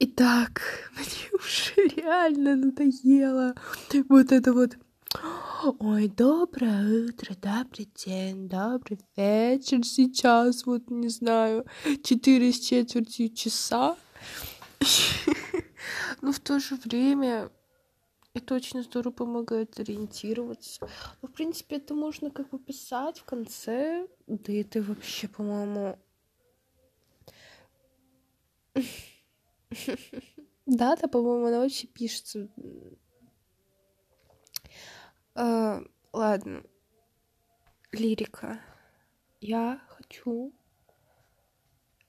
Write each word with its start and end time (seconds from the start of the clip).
Итак, 0.00 0.62
мне 0.92 1.28
уже 1.32 1.88
реально 1.96 2.54
надоело 2.54 3.54
вот 4.08 4.30
это 4.30 4.52
вот 4.52 4.76
Ой, 5.80 6.06
доброе 6.06 7.08
утро, 7.08 7.34
добрый 7.34 7.88
день, 7.96 8.48
добрый 8.48 9.00
вечер 9.16 9.84
сейчас, 9.84 10.66
вот, 10.66 10.88
не 10.88 11.08
знаю, 11.08 11.66
четыре 12.04 12.52
с 12.52 12.60
четвертью 12.60 13.34
часа. 13.34 13.96
Но 16.22 16.30
в 16.30 16.38
то 16.38 16.60
же 16.60 16.76
время 16.76 17.50
это 18.34 18.54
очень 18.54 18.84
здорово 18.84 19.12
помогает 19.12 19.80
ориентироваться. 19.80 20.88
Ну, 21.22 21.28
в 21.28 21.32
принципе, 21.32 21.76
это 21.76 21.96
можно 21.96 22.30
как 22.30 22.50
бы 22.50 22.60
писать 22.60 23.18
в 23.18 23.24
конце, 23.24 24.06
да 24.28 24.52
это 24.52 24.80
вообще, 24.80 25.26
по-моему... 25.26 25.98
Дата, 30.66 31.08
по-моему, 31.08 31.46
она 31.46 31.60
вообще 31.60 31.86
пишется 31.86 32.48
а, 35.34 35.82
ладно. 36.12 36.64
Лирика. 37.92 38.60
Я 39.40 39.80
хочу 39.88 40.52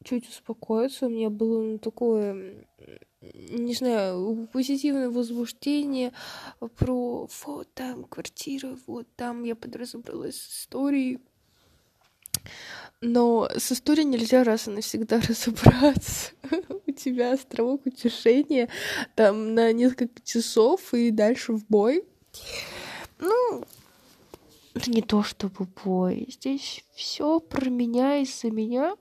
чуть 0.03 0.27
успокоиться. 0.27 1.05
У 1.05 1.09
меня 1.09 1.29
было 1.29 1.61
ну, 1.61 1.77
такое, 1.77 2.67
не 3.21 3.75
знаю, 3.75 4.49
позитивное 4.51 5.11
возбуждение 5.11 6.11
про 6.77 7.29
вот 7.45 7.73
там 7.75 8.05
квартира, 8.05 8.75
вот 8.87 9.07
там 9.15 9.43
я 9.43 9.55
подразобралась 9.55 10.41
с 10.41 10.61
историей. 10.61 11.19
Но 13.01 13.49
с 13.55 13.71
историей 13.71 14.05
нельзя 14.05 14.43
раз 14.43 14.67
и 14.67 14.71
навсегда 14.71 15.21
разобраться. 15.27 16.31
У 16.87 16.91
тебя 16.91 17.33
островок 17.33 17.85
утешения 17.85 18.69
там 19.15 19.53
на 19.55 19.71
несколько 19.71 20.21
часов 20.23 20.93
и 20.93 21.11
дальше 21.11 21.53
в 21.53 21.65
бой. 21.67 22.03
Ну, 23.19 23.63
не 24.87 25.01
то 25.01 25.23
чтобы 25.23 25.67
бой. 25.83 26.27
Здесь 26.29 26.83
все 26.93 27.39
про 27.39 27.69
меня 27.69 28.17
из-за 28.17 28.51
меня. 28.51 28.95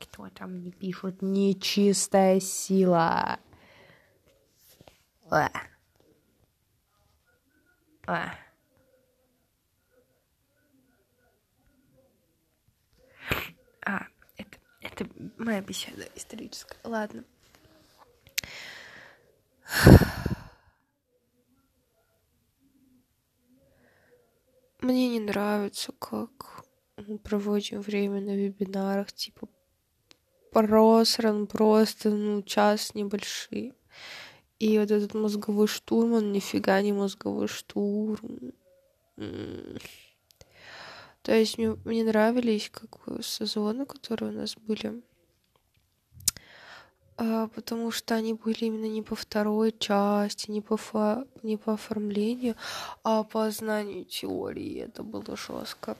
Кто 0.00 0.28
там 0.34 0.62
не 0.62 0.70
пишет? 0.70 1.22
Нечистая 1.22 2.40
сила. 2.40 3.38
А. 5.30 5.50
а, 8.06 8.34
это, 15.00 15.10
моя 15.36 15.60
беседа 15.60 16.08
историческая. 16.14 16.78
Ладно. 16.84 17.24
Мне 24.80 25.08
не 25.08 25.20
нравится, 25.20 25.92
как 25.98 26.64
мы 26.96 27.18
проводим 27.18 27.80
время 27.80 28.20
на 28.20 28.36
вебинарах, 28.36 29.12
типа 29.12 29.48
просран 30.52 31.46
просто, 31.46 32.10
ну, 32.10 32.42
час 32.42 32.94
небольшие. 32.94 33.74
И 34.58 34.78
вот 34.78 34.90
этот 34.90 35.14
мозговой 35.14 35.66
штурм, 35.66 36.14
он 36.14 36.32
нифига 36.32 36.80
не 36.80 36.92
мозговой 36.92 37.48
штурм. 37.48 38.52
То 41.28 41.34
есть 41.34 41.58
мне, 41.58 41.76
мне 41.84 42.04
нравились 42.04 42.70
как 42.70 43.04
бы 43.04 43.22
сезоны, 43.22 43.84
которые 43.84 44.30
у 44.30 44.34
нас 44.34 44.56
были 44.56 45.02
а, 47.18 47.48
потому 47.48 47.90
что 47.90 48.14
они 48.14 48.32
были 48.32 48.64
именно 48.64 48.86
не 48.86 49.02
по 49.02 49.14
второй 49.14 49.72
части, 49.78 50.50
не 50.50 50.62
по, 50.62 50.78
фа... 50.78 51.26
не 51.42 51.58
по 51.58 51.74
оформлению, 51.74 52.56
а 53.02 53.24
по 53.24 53.50
знанию 53.50 54.06
теории. 54.06 54.84
Это 54.84 55.02
было 55.02 55.36
жестко. 55.36 55.98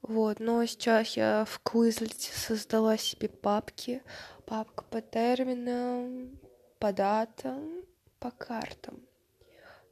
вот, 0.00 0.40
но 0.40 0.64
сейчас 0.64 1.18
я 1.18 1.44
в 1.44 1.60
Quizlet 1.62 2.32
создала 2.32 2.96
себе 2.96 3.28
папки. 3.28 4.02
Папка 4.46 4.84
по 4.84 5.02
терминам, 5.02 6.30
по 6.78 6.94
датам, 6.94 7.82
по 8.20 8.30
картам. 8.30 9.02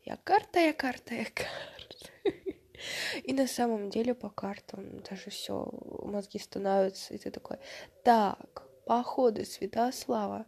Я 0.05 0.17
карта, 0.17 0.61
я 0.61 0.73
карта, 0.73 1.15
я 1.15 1.25
карта. 1.25 2.11
И 3.23 3.33
на 3.33 3.47
самом 3.47 3.91
деле 3.91 4.15
по 4.15 4.31
картам 4.31 5.01
даже 5.01 5.31
все 5.31 5.69
мозги 6.03 6.39
становятся, 6.39 7.15
и 7.15 7.19
ты 7.19 7.31
такой, 7.31 7.59
так, 8.03 8.63
походы 8.87 9.45
Святослава. 9.45 10.47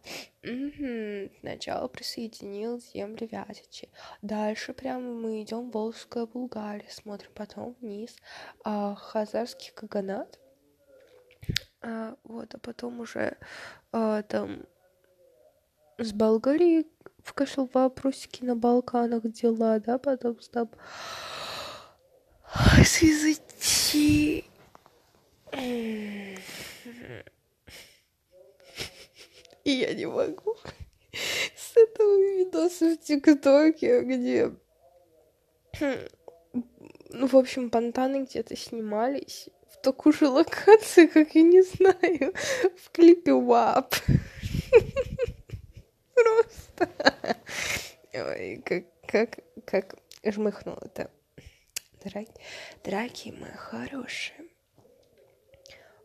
Сначала 1.39 1.87
присоединил 1.87 2.79
земли 2.79 3.25
Вятичи. 3.31 3.89
Дальше 4.21 4.73
прямо 4.73 5.13
мы 5.13 5.41
идем 5.41 5.69
в 5.69 5.73
Волжская 5.73 6.25
Булгария, 6.25 6.89
смотрим 6.89 7.31
потом 7.33 7.77
вниз. 7.79 8.15
А, 8.65 8.95
Хазарский 8.95 9.71
Каганат. 9.73 10.39
А, 11.81 12.17
вот, 12.23 12.53
а 12.53 12.57
потом 12.57 12.99
уже 12.99 13.37
а, 13.91 14.23
там 14.23 14.65
с 15.97 16.11
Болгарией 16.11 16.87
в 17.23 17.33
кошел 17.33 17.69
вопросики 17.73 18.43
на 18.43 18.55
Балканах 18.55 19.23
дела, 19.31 19.79
да, 19.79 19.97
потом 19.97 20.35
там 20.51 20.69
Связати. 22.85 24.45
И 29.63 29.71
я 29.71 29.93
не 29.93 30.05
могу. 30.05 30.57
С 31.11 31.77
этого 31.77 32.17
видоса 32.19 32.95
в 32.95 32.97
ТикТоке, 32.97 34.01
где... 34.01 34.51
Ну, 37.09 37.27
в 37.27 37.35
общем, 37.35 37.69
понтаны 37.69 38.23
где-то 38.23 38.55
снимались 38.55 39.49
в 39.71 39.81
такую 39.81 40.13
же 40.13 40.27
локацию, 40.27 41.09
как 41.09 41.35
я 41.35 41.41
не 41.41 41.61
знаю, 41.61 42.33
в 42.83 42.91
клипе 42.91 43.33
ВАП. 43.33 43.95
Просто. 46.23 47.37
Ой, 48.13 48.61
как, 48.65 48.83
как, 49.07 49.39
как 49.65 49.95
жмыхнул 50.23 50.77
это 50.81 51.09
драки, 52.03 52.33
драки 52.83 53.29
мои 53.29 53.51
хорошие. 53.51 54.47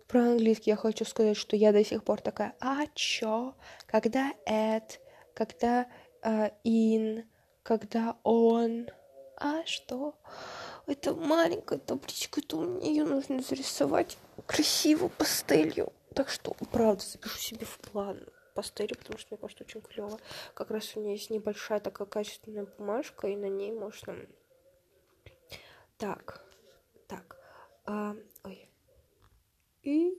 Про 0.07 0.21
английский 0.23 0.71
я 0.71 0.77
хочу 0.77 1.05
сказать, 1.05 1.37
что 1.37 1.55
я 1.55 1.73
до 1.73 1.85
сих 1.85 2.03
пор 2.03 2.21
такая, 2.21 2.55
а 2.61 2.87
чё, 2.95 3.55
когда 3.87 4.33
at, 4.47 4.99
когда 5.35 5.87
uh, 6.23 6.53
in, 6.65 7.25
когда 7.63 8.17
он, 8.23 8.89
а 9.37 9.65
что? 9.67 10.15
Это 10.87 11.15
маленькая 11.15 11.79
табличка, 11.79 12.41
то 12.41 12.57
мне 12.61 12.89
ее 12.89 13.05
нужно 13.05 13.43
зарисовать 13.43 14.17
красиво 14.47 15.09
пастелью. 15.09 15.93
Так 16.15 16.31
что, 16.31 16.57
правда, 16.73 17.05
запишу 17.05 17.39
себе 17.39 17.67
в 17.67 17.79
план 17.79 18.19
пастели, 18.59 18.93
потому 18.93 19.21
что 19.21 19.29
мне 19.31 19.41
кажется 19.41 19.63
очень 19.63 19.81
клево. 19.81 20.19
Как 20.53 20.73
раз 20.73 20.97
у 20.97 21.01
меня 21.01 21.13
есть 21.13 21.31
небольшая 21.31 21.79
такая 21.79 22.09
качественная 22.09 22.67
бумажка, 22.67 23.29
и 23.29 23.37
на 23.37 23.49
ней 23.49 23.71
можно 23.71 24.19
так, 25.97 26.45
так, 27.07 27.41
а, 27.85 28.17
ой. 28.43 28.69
И... 29.85 30.13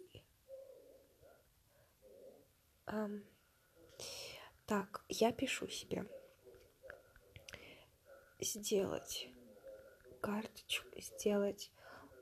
А, 2.86 3.10
так, 4.66 5.04
я 5.10 5.34
пишу 5.34 5.68
себе. 5.68 6.06
Сделать 8.40 9.28
карточку, 10.22 10.88
сделать 10.98 11.74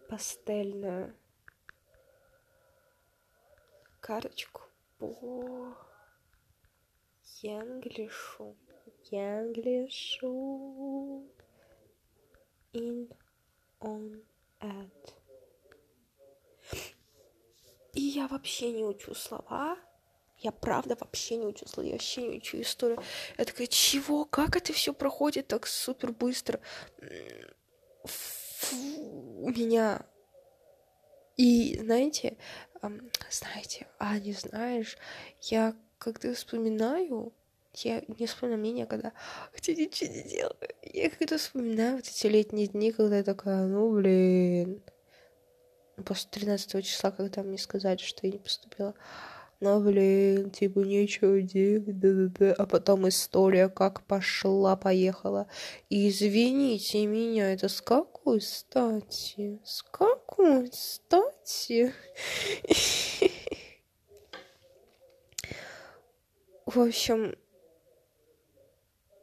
пастельную 0.10 1.16
карточку 4.00 4.64
по 4.98 5.87
Енглишу. 7.42 8.56
Енглишу. 9.12 10.30
In 12.74 13.12
on 13.80 14.24
at. 14.60 15.14
И 17.94 18.02
я 18.02 18.28
вообще 18.28 18.72
не 18.72 18.84
учу 18.84 19.14
слова. 19.16 19.78
Я 20.40 20.52
правда 20.52 20.96
вообще 21.00 21.38
не 21.38 21.46
учу 21.46 21.68
слова, 21.68 21.88
я 21.88 21.94
вообще 21.94 22.22
не 22.22 22.38
учу 22.38 22.62
историю. 22.62 23.02
Я 23.38 23.46
такая, 23.46 23.66
чего? 23.68 24.24
Как 24.26 24.56
это 24.56 24.72
все 24.72 24.94
проходит 24.94 25.48
так 25.48 25.66
супер 25.66 26.12
быстро? 26.12 26.60
у 29.40 29.50
меня... 29.50 30.06
И 31.36 31.78
знаете, 31.78 32.38
знаете, 33.30 33.88
а 34.00 34.18
не 34.18 34.34
знаешь, 34.34 34.98
я 35.42 35.76
когда 35.98 36.34
вспоминаю 36.34 37.34
я 37.74 38.02
не 38.08 38.26
вспоминаю 38.26 38.60
мнение, 38.60 38.86
когда 38.86 39.14
хотя 39.54 39.74
ничего 39.74 40.12
не 40.12 40.24
делаю. 40.24 40.56
Я 40.82 41.10
когда 41.10 41.38
вспоминаю 41.38 41.98
вот 41.98 42.08
эти 42.08 42.28
летние 42.28 42.68
дни, 42.68 42.92
когда 42.92 43.18
я 43.18 43.24
такая, 43.24 43.68
ну 43.68 43.94
блин, 43.94 44.82
после 46.06 46.30
13 46.32 46.86
числа, 46.86 47.12
когда 47.12 47.44
мне 47.44 47.58
сказали, 47.58 47.98
что 47.98 48.26
я 48.26 48.34
не 48.34 48.40
поступила. 48.40 48.94
Ну, 49.60 49.80
блин, 49.82 50.52
типа, 50.52 50.80
нечего 50.82 51.42
делать, 51.42 52.00
да-да-да. 52.00 52.54
А 52.60 52.68
потом 52.68 53.10
история 53.10 53.70
как 53.70 54.04
пошла-поехала. 54.04 55.48
Извините 55.90 57.08
меня, 57.08 57.52
это 57.52 57.68
с 57.68 57.82
какой 57.82 58.40
стати? 58.42 59.60
С 59.66 59.82
какой 59.82 60.70
стати? 60.72 61.92
В 66.68 66.80
общем, 66.82 67.36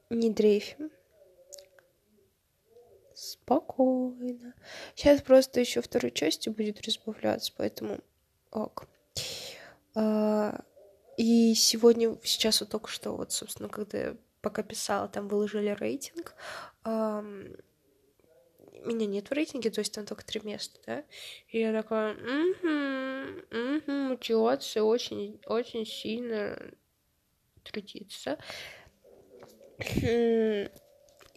не 0.09 0.31
дрейфим. 0.31 0.91
Спокойно. 3.13 4.55
Сейчас 4.95 5.21
просто 5.21 5.61
еще 5.61 5.83
второй 5.83 6.11
части 6.11 6.49
будет 6.49 6.81
разбавляться, 6.81 7.53
поэтому 7.55 8.01
ок. 8.51 8.89
А, 9.95 10.65
и 11.19 11.53
сегодня, 11.55 12.17
сейчас 12.25 12.63
вот 12.63 12.71
только 12.71 12.89
что, 12.89 13.15
вот, 13.15 13.33
собственно, 13.33 13.69
когда 13.69 13.99
я 13.99 14.17
пока 14.41 14.63
писала, 14.63 15.07
там 15.07 15.29
выложили 15.29 15.69
рейтинг. 15.69 16.35
Меня 16.87 19.07
нет 19.07 19.29
в 19.29 19.33
рейтинге, 19.33 19.71
то 19.71 19.81
есть 19.81 19.93
там 19.93 20.07
только 20.07 20.25
три 20.25 20.41
места, 20.43 20.81
да? 20.87 21.05
И 21.49 21.61
я 21.61 21.75
такая, 21.75 22.15
угу, 22.15 23.43
угу, 23.51 23.93
мотивация 23.93 24.83
очень, 24.83 25.43
очень 25.45 25.85
сильно 25.85 26.73
трудиться. 27.65 28.39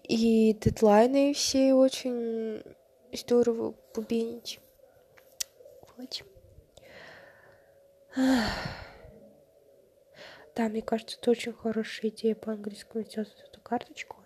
И 0.04 0.54
дедлайны 0.54 1.34
все 1.34 1.74
очень 1.74 2.64
здорово 3.12 3.76
бубенить. 3.96 4.60
Вот. 5.98 6.24
Да, 10.56 10.70
мне 10.70 10.82
кажется, 10.82 11.18
это 11.20 11.32
очень 11.32 11.54
хорошая 11.54 12.10
идея 12.12 12.36
по-английскому 12.36 13.04
сделать 13.04 13.36
эту 13.48 13.62
карточку. 13.62 14.24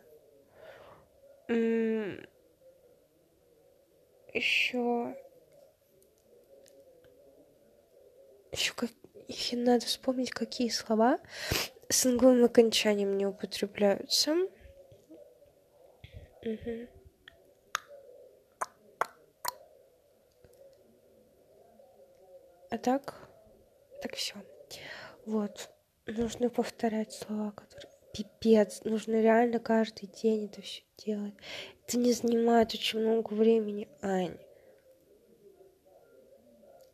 Еще... 4.34 5.16
Еще 8.52 8.74
как... 8.74 8.90
Еще 9.28 9.58
надо 9.58 9.86
вспомнить, 9.86 10.32
какие 10.32 10.70
слова 10.70 11.20
с 11.92 12.06
окончанием 12.46 13.18
не 13.18 13.26
употребляются. 13.26 14.36
Угу. 16.44 16.88
А 22.70 22.78
так, 22.78 23.30
так 24.02 24.16
все. 24.16 24.36
Вот. 25.26 25.70
Нужно 26.08 26.50
повторять 26.50 27.12
слова, 27.14 27.52
которые... 27.52 27.92
Пипец. 28.14 28.84
Нужно 28.84 29.22
реально 29.22 29.60
каждый 29.60 30.08
день 30.08 30.46
это 30.48 30.62
все 30.62 30.84
делать. 30.98 31.34
Это 31.88 31.98
не 31.98 32.12
занимает 32.12 32.74
очень 32.74 33.00
много 33.00 33.34
времени, 33.34 33.88
Ань. 34.02 34.38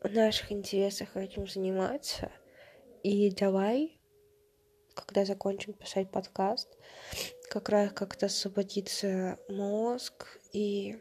В 0.00 0.12
наших 0.12 0.52
интересах 0.52 1.16
этим 1.16 1.48
заниматься. 1.48 2.30
И 3.02 3.30
давай, 3.32 3.97
когда 5.04 5.24
закончим 5.24 5.72
писать 5.72 6.10
подкаст, 6.10 6.68
как 7.50 7.68
раз 7.68 7.92
как-то 7.92 8.26
освободится 8.26 9.38
мозг 9.48 10.38
и 10.52 10.98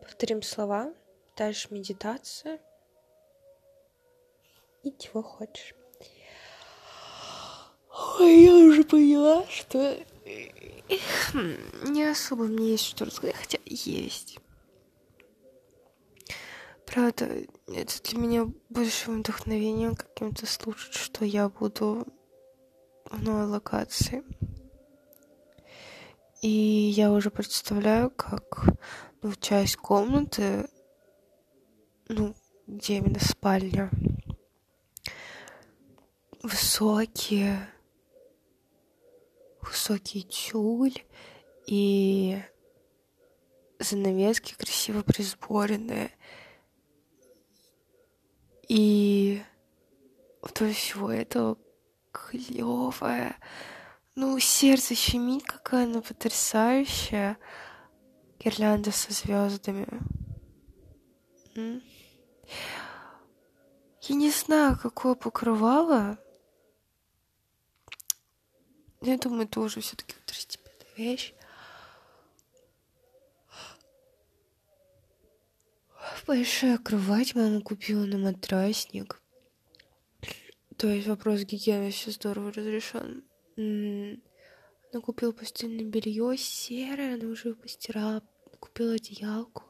повторим 0.00 0.42
слова, 0.42 0.92
дальше 1.36 1.68
медитация 1.70 2.60
и 4.82 4.92
чего 4.98 5.22
хочешь. 5.22 5.74
Ой, 8.18 8.44
я 8.44 8.54
уже 8.54 8.84
поняла, 8.84 9.46
что 9.48 9.96
не 11.84 12.04
особо 12.04 12.44
мне 12.44 12.72
есть 12.72 12.84
что 12.84 13.04
рассказать, 13.04 13.36
хотя 13.36 13.58
есть. 13.66 14.38
Правда, 16.86 17.28
это 17.74 18.02
для 18.02 18.18
меня 18.18 18.46
большим 18.68 19.20
вдохновением 19.20 19.94
каким-то 19.94 20.46
слушать, 20.46 20.94
что 20.94 21.24
я 21.24 21.48
буду 21.48 22.06
в 23.04 23.22
новой 23.22 23.46
локации. 23.46 24.22
И 26.40 26.48
я 26.48 27.12
уже 27.12 27.30
представляю, 27.30 28.10
как 28.10 28.64
ну, 29.22 29.32
часть 29.40 29.76
комнаты, 29.76 30.68
ну, 32.08 32.34
где 32.66 32.98
именно 32.98 33.20
спальня, 33.20 33.90
высокие, 36.42 37.68
высокий 39.60 40.22
тюль 40.22 41.04
и 41.66 42.42
занавески 43.78 44.54
красиво 44.54 45.02
присборенные. 45.02 46.10
И 48.68 49.42
вдоль 50.40 50.72
всего 50.72 51.10
этого 51.10 51.58
клевая. 52.12 53.36
Ну, 54.14 54.38
сердце 54.38 54.94
щемит, 54.94 55.44
какая 55.44 55.84
она 55.84 56.00
потрясающая. 56.02 57.38
Гирлянда 58.38 58.90
со 58.90 59.12
звездами. 59.12 59.86
Я 61.54 61.80
не 64.16 64.30
знаю, 64.30 64.78
какое 64.80 65.14
покрывало. 65.14 66.18
Я 69.00 69.16
думаю, 69.18 69.44
это 69.44 69.60
уже 69.60 69.80
все-таки 69.80 70.14
второстепенная 70.14 70.94
вещь. 70.96 71.34
Большая 76.26 76.78
кровать 76.78 77.34
мама 77.34 77.60
купила 77.60 78.04
на 78.04 78.18
матрасник. 78.18 79.20
То 80.76 80.88
есть 80.88 81.06
вопрос 81.06 81.40
гигиены 81.40 81.90
все 81.90 82.10
здорово 82.10 82.52
разрешен. 82.52 83.24
Она 83.56 85.00
купила 85.02 85.32
постельное 85.32 85.84
белье 85.84 86.36
серое, 86.36 87.14
она 87.14 87.28
уже 87.28 87.54
постирала. 87.54 88.22
Купила 88.60 88.94
одеялку. 88.94 89.64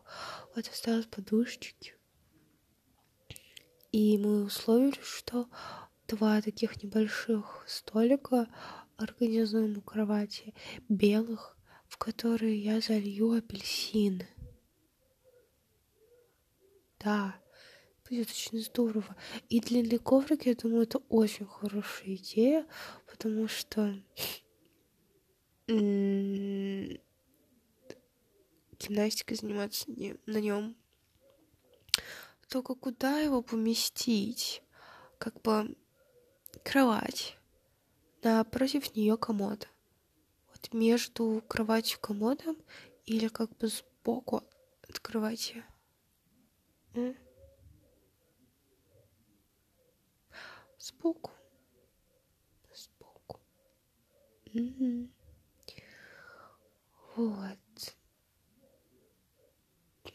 Вот 0.55 0.69
осталось 0.69 1.07
подушечки. 1.07 1.95
И 3.91 4.19
мы 4.19 4.45
условили, 4.45 4.99
что 5.03 5.49
два 6.07 6.43
таких 6.43 6.83
небольших 6.83 7.65
столика 7.67 8.49
организуем 8.97 9.79
у 9.79 9.81
кровати 9.81 10.55
белых, 10.89 11.57
в 11.89 11.97
которые 11.97 12.63
я 12.63 12.81
залью 12.81 13.33
апельсины. 13.33 14.29
Да, 17.03 17.35
будет 18.09 18.29
очень 18.29 18.61
здорово. 18.61 19.17
И 19.49 19.61
длинный 19.61 19.99
коврик, 19.99 20.47
я 20.47 20.55
думаю, 20.55 20.83
это 20.83 20.99
очень 21.09 21.47
хорошая 21.47 22.15
идея, 22.15 22.67
потому 23.07 23.49
что 23.49 23.95
гимнастикой 28.79 29.37
заниматься 29.37 29.91
не, 29.91 30.17
на 30.27 30.39
нем. 30.39 30.77
Только 32.49 32.75
куда 32.75 33.21
его 33.21 33.43
поместить? 33.43 34.63
Как 35.19 35.41
бы 35.43 35.77
кровать 36.63 37.37
напротив 38.23 38.95
нее 38.95 39.17
комод. 39.17 39.69
Вот 40.51 40.73
между 40.73 41.43
кроватью 41.49 41.99
и 41.99 42.01
комодом 42.01 42.57
или 43.07 43.29
как 43.29 43.57
бы 43.57 43.69
сбоку 43.69 44.45
от 44.89 45.01
кровати. 45.01 45.65
Сбоку. 50.79 51.31
Сбоку. 52.75 53.41
Вот. 57.17 57.59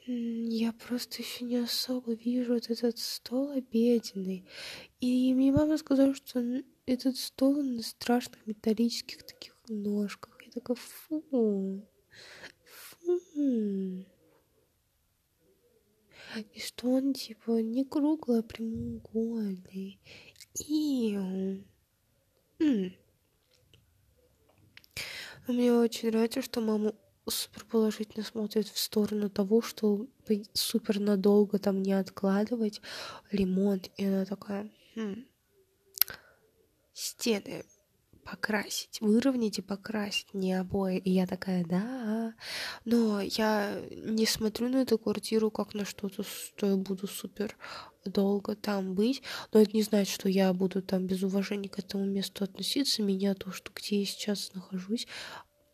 Я 0.05 0.71
просто 0.73 1.21
еще 1.21 1.45
не 1.45 1.57
особо 1.57 2.13
вижу 2.13 2.53
вот 2.53 2.69
этот 2.69 2.97
стол 2.99 3.51
обеденный. 3.51 4.47
И 4.99 5.33
мне 5.33 5.51
мама 5.51 5.77
сказала, 5.77 6.13
что 6.13 6.43
этот 6.85 7.17
стол 7.17 7.61
на 7.61 7.81
страшных 7.81 8.45
металлических 8.45 9.23
таких 9.23 9.55
ножках. 9.67 10.39
Я 10.43 10.51
такая, 10.51 10.77
фу, 10.77 11.21
фу. 11.31 11.83
И 16.39 16.59
что 16.59 16.89
он, 16.91 17.13
типа, 17.13 17.61
не 17.61 17.83
круглый, 17.83 18.39
а 18.39 18.43
прямоугольный. 18.43 19.99
И... 20.67 21.17
Мне 25.47 25.71
очень 25.73 26.09
нравится, 26.09 26.41
что 26.41 26.61
мама 26.61 26.93
супер 27.25 27.65
положительно 27.65 28.25
смотрит 28.25 28.67
в 28.67 28.77
сторону 28.77 29.29
того, 29.29 29.61
что 29.61 30.07
супер 30.53 30.99
надолго 30.99 31.59
там 31.59 31.81
не 31.81 31.93
откладывать 31.93 32.81
ремонт. 33.31 33.89
И 33.97 34.05
она 34.05 34.25
такая, 34.25 34.69
хм, 34.95 35.25
стены 36.93 37.63
покрасить, 38.29 38.99
выровнять 38.99 39.59
и 39.59 39.61
покрасить, 39.61 40.33
не 40.33 40.53
обои. 40.53 40.97
И 40.97 41.11
я 41.11 41.25
такая, 41.25 41.63
да, 41.63 42.33
но 42.83 43.21
я 43.21 43.81
не 43.91 44.25
смотрю 44.25 44.67
на 44.67 44.81
эту 44.81 44.97
квартиру 44.97 45.49
как 45.49 45.73
на 45.73 45.85
что-то, 45.85 46.23
что 46.23 46.67
я 46.67 46.75
буду 46.75 47.07
супер 47.07 47.55
долго 48.03 48.55
там 48.55 48.95
быть, 48.95 49.21
но 49.53 49.61
это 49.61 49.71
не 49.73 49.83
значит, 49.83 50.13
что 50.13 50.29
я 50.29 50.51
буду 50.53 50.81
там 50.81 51.07
без 51.07 51.23
уважения 51.23 51.69
к 51.69 51.79
этому 51.79 52.05
месту 52.05 52.43
относиться. 52.43 53.01
Меня 53.01 53.33
то, 53.33 53.51
что 53.51 53.71
где 53.73 53.99
я 53.99 54.05
сейчас 54.05 54.53
нахожусь, 54.53 55.07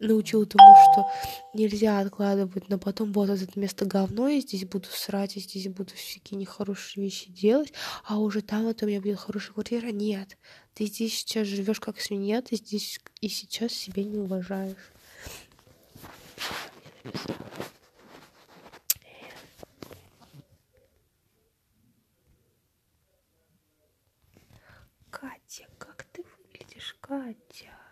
научил 0.08 0.46
тому, 0.46 0.76
что 0.92 1.06
нельзя 1.54 2.00
откладывать 2.00 2.70
на 2.70 2.78
потом 2.78 3.12
вот 3.14 3.30
это 3.30 3.60
место 3.60 3.86
говно, 3.86 4.28
я 4.28 4.42
здесь 4.42 4.66
буду 4.66 4.88
срать, 4.90 5.36
я 5.36 5.42
здесь 5.42 5.68
буду 5.68 5.94
всякие 5.94 6.40
нехорошие 6.40 7.04
вещи 7.04 7.32
делать, 7.32 7.74
а 8.06 8.20
уже 8.20 8.42
там 8.42 8.68
это 8.68 8.86
у 8.86 8.90
меня 8.90 9.02
будет 9.02 9.20
хорошая 9.20 9.54
квартира. 9.54 9.88
Нет, 9.88 10.38
ты 10.74 10.86
здесь 10.86 11.18
сейчас 11.20 11.48
живешь 11.48 11.80
как 11.80 12.00
свинья, 12.00 12.42
ты 12.42 12.56
здесь 12.56 13.00
и 13.22 13.30
сейчас 13.30 13.72
себя 13.74 14.04
не 14.04 14.18
уважаешь. 14.18 14.76
Катя, 25.10 25.68
как 25.78 26.04
ты 26.12 26.24
выглядишь, 26.24 26.96
Катя? 27.00 27.83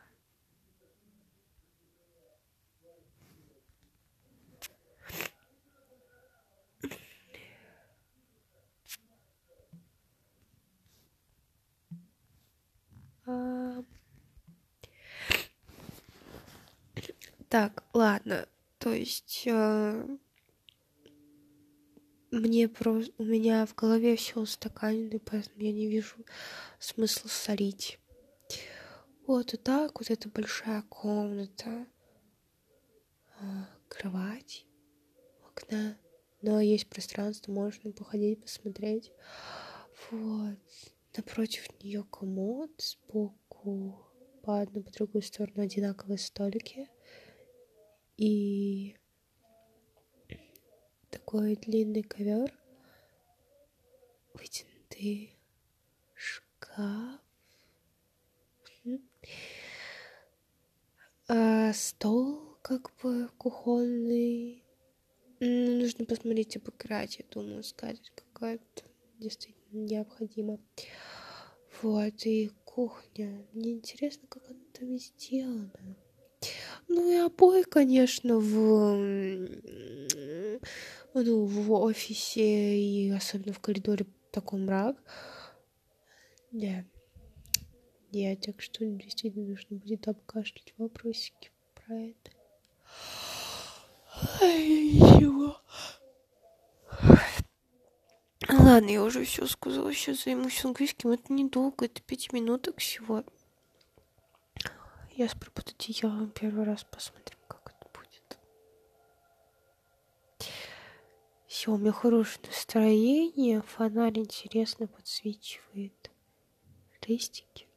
Так, 17.52 17.84
ладно. 17.94 18.48
То 18.80 18.94
есть 18.94 19.44
э, 19.46 20.18
мне 22.32 22.70
просто 22.70 23.12
у 23.18 23.26
меня 23.26 23.66
в 23.66 23.76
голове 23.76 24.16
все 24.16 24.40
устаканено, 24.40 25.20
поэтому 25.20 25.62
я 25.62 25.74
не 25.74 25.88
вижу 25.88 26.16
смысла 26.80 27.28
солить. 27.28 28.00
Вот, 29.28 29.54
и 29.54 29.58
так 29.58 30.00
вот 30.00 30.10
эта 30.10 30.30
большая 30.30 30.82
комната, 30.84 31.88
э, 33.42 33.44
кровать, 33.90 34.66
окна, 35.46 35.98
но 36.42 36.62
есть 36.62 36.88
пространство, 36.88 37.52
можно 37.52 37.92
походить, 37.92 38.42
посмотреть. 38.42 39.12
Вот. 40.10 40.58
Напротив 41.18 41.68
нее 41.84 42.06
комод, 42.10 42.72
сбоку 42.78 44.00
по 44.42 44.62
одну, 44.62 44.82
по 44.84 44.92
другую 44.92 45.22
сторону 45.22 45.64
одинаковые 45.64 46.18
столики— 46.18 46.88
и 48.22 48.96
такой 51.10 51.56
длинный 51.56 52.04
ковер, 52.04 52.54
вытянутый 54.36 55.36
шкаф, 56.14 57.20
а 61.28 61.74
стол 61.74 62.60
как 62.62 62.92
бы 63.02 63.28
кухонный. 63.40 64.64
Ну, 65.40 65.80
нужно 65.80 66.06
посмотреть 66.06 66.58
обыграть, 66.58 67.18
я 67.18 67.26
думаю, 67.32 67.64
скатерть 67.64 68.12
какая-то 68.14 68.84
действительно 69.18 69.80
необходима. 69.80 70.60
Вот, 71.82 72.24
и 72.28 72.52
кухня. 72.66 73.48
Мне 73.54 73.72
интересно, 73.72 74.28
как 74.28 74.48
она 74.48 74.60
там 74.74 74.96
сделана. 75.00 75.98
Ну 76.88 77.12
и 77.12 77.16
обои, 77.18 77.64
конечно, 77.64 78.38
в, 78.38 78.98
ну, 81.14 81.46
в 81.46 81.72
офисе 81.72 82.78
и 82.78 83.10
особенно 83.12 83.54
в 83.54 83.60
коридоре 83.60 84.06
такой 84.32 84.60
мрак. 84.60 84.98
Да. 86.52 86.84
Я 88.12 88.36
так 88.36 88.62
что 88.62 88.86
действительно 88.86 89.48
нужно 89.48 89.78
будет 89.78 90.08
обкашлять 90.08 90.74
вопросики 90.78 91.52
про 91.76 91.96
это. 91.96 92.32
Ничего. 94.42 95.58
Ладно, 98.50 98.90
я 98.90 99.02
уже 99.04 99.24
все 99.24 99.48
сказала, 99.48 99.94
сейчас 99.94 100.24
займусь 100.26 100.66
английским. 100.66 101.12
Это 101.12 101.32
недолго, 101.32 101.86
это 101.86 102.02
пять 102.02 102.34
минуток 102.34 102.80
всего. 102.80 103.24
Я 105.22 105.30
сплю 105.30 105.52
под 105.52 105.76
первый 106.34 106.66
раз, 106.66 106.84
посмотрим, 106.84 107.38
как 107.48 107.76
это 107.76 107.88
будет. 107.94 108.40
Все, 111.46 111.72
у 111.72 111.78
меня 111.78 111.92
хорошее 111.92 112.48
настроение, 112.48 113.62
фонарь 113.62 114.18
интересно 114.18 114.88
подсвечивает 114.88 116.10
листики, 117.06 117.68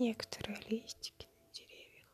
некоторые 0.00 0.60
листики 0.68 1.28
на 1.38 1.52
деревьях. 1.52 2.08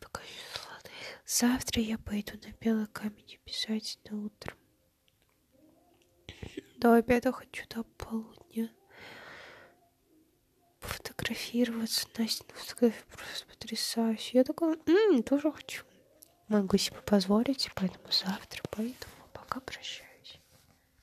Покажу 0.00 0.28
золотые. 0.54 0.94
Завтра 1.26 1.82
я 1.82 1.98
пойду 1.98 2.34
на 2.46 2.52
белый 2.60 2.86
камень 2.86 3.40
обязательно 3.44 4.24
утром. 4.24 4.56
До 6.76 6.94
обеда 6.94 7.32
хочу 7.32 7.64
до 7.70 7.82
полудня 7.82 8.45
фотографироваться. 11.26 12.06
Настя 12.18 12.44
фотография 12.54 13.04
просто 13.10 13.46
потрясающая. 13.46 14.40
Я 14.40 14.44
такая, 14.44 14.76
м-м, 14.86 15.22
тоже 15.22 15.50
хочу. 15.50 15.84
Могу 16.48 16.76
себе 16.76 16.96
позволить, 17.04 17.68
поэтому 17.74 18.04
завтра 18.10 18.62
пойду. 18.70 18.94
Пока 19.32 19.60
прощаюсь. 19.60 20.05